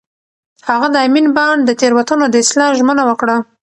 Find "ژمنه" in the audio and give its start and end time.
2.79-3.03